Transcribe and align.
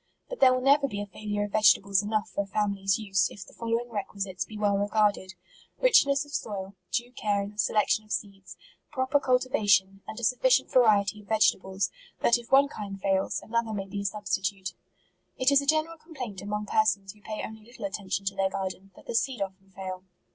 But 0.29 0.39
there 0.39 0.51
will 0.51 0.61
never 0.63 0.87
be 0.87 0.99
a 0.99 1.05
failure 1.05 1.43
of 1.43 1.51
vegetables 1.51 2.01
enough 2.01 2.27
for 2.31 2.41
a 2.43 2.47
family's 2.47 2.97
use, 2.97 3.29
if 3.29 3.45
the 3.45 3.53
following 3.53 3.91
requisites 3.91 4.43
be 4.45 4.57
well 4.57 4.75
regarded:— 4.75 5.35
Richness 5.79 6.25
of 6.25 6.33
soil; 6.33 6.73
due 6.91 7.11
care 7.11 7.43
in 7.43 7.51
the 7.51 7.59
selection 7.59 8.03
of 8.03 8.11
seeds; 8.11 8.57
proper 8.91 9.19
cultivation; 9.19 10.01
and 10.07 10.19
a 10.19 10.23
sufficient 10.23 10.71
variety 10.71 11.21
of 11.21 11.27
vegetables, 11.27 11.91
that 12.21 12.39
if 12.39 12.51
one 12.51 12.67
kind 12.67 12.99
fails, 12.99 13.41
another 13.43 13.73
may 13.73 13.85
be 13.85 14.01
a 14.01 14.05
substitute." 14.05 14.73
It 15.37 15.51
is 15.51 15.61
a 15.61 15.67
general 15.67 15.99
complaint 15.99 16.41
among 16.41 16.65
persons 16.65 17.11
who 17.13 17.21
pay 17.21 17.43
only 17.45 17.63
little 17.63 17.85
attention 17.85 18.25
to 18.25 18.35
their 18.35 18.49
garden, 18.49 18.89
that 18.95 19.05
the 19.05 19.13
seed 19.13 19.39
often 19.39 19.69
fail. 19.69 20.03